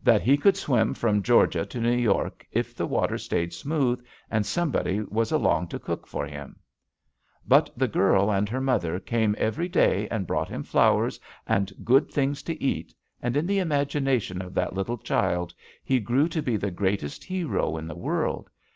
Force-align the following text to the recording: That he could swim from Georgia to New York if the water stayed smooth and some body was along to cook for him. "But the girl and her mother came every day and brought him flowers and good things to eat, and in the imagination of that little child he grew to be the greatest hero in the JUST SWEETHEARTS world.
That 0.00 0.22
he 0.22 0.36
could 0.36 0.56
swim 0.56 0.94
from 0.94 1.24
Georgia 1.24 1.66
to 1.66 1.80
New 1.80 1.96
York 1.96 2.46
if 2.52 2.72
the 2.72 2.86
water 2.86 3.18
stayed 3.18 3.52
smooth 3.52 4.00
and 4.30 4.46
some 4.46 4.70
body 4.70 5.00
was 5.00 5.32
along 5.32 5.66
to 5.70 5.80
cook 5.80 6.06
for 6.06 6.24
him. 6.24 6.54
"But 7.48 7.68
the 7.76 7.88
girl 7.88 8.30
and 8.30 8.48
her 8.48 8.60
mother 8.60 9.00
came 9.00 9.34
every 9.38 9.68
day 9.68 10.06
and 10.08 10.24
brought 10.24 10.48
him 10.48 10.62
flowers 10.62 11.18
and 11.48 11.72
good 11.82 12.12
things 12.12 12.44
to 12.44 12.62
eat, 12.62 12.94
and 13.20 13.36
in 13.36 13.44
the 13.44 13.58
imagination 13.58 14.40
of 14.40 14.54
that 14.54 14.72
little 14.72 14.98
child 14.98 15.52
he 15.82 15.98
grew 15.98 16.28
to 16.28 16.40
be 16.42 16.56
the 16.56 16.70
greatest 16.70 17.24
hero 17.24 17.76
in 17.76 17.88
the 17.88 17.92
JUST 17.94 18.02
SWEETHEARTS 18.02 18.04
world. 18.04 18.50